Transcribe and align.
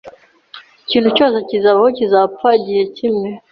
Ikintu 0.83 1.09
cyose 1.17 1.37
kizabaho 1.49 1.89
kizapfa 1.97 2.47
igihe 2.59 2.83
kimwe. 2.95 3.29